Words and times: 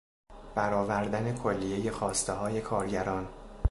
برآوردن 0.55 1.35
کلیهی 1.37 1.91
خواستههای 1.91 2.61
کارگران 2.61 3.27